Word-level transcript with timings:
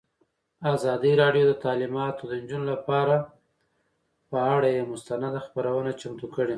ازادي 0.73 1.11
راډیو 1.21 1.43
د 1.47 1.53
تعلیمات 1.65 2.13
د 2.17 2.23
نجونو 2.41 2.65
لپاره 2.73 3.15
پر 4.29 4.43
اړه 4.55 4.87
مستند 4.91 5.33
خپرونه 5.45 5.91
چمتو 6.01 6.25
کړې. 6.33 6.49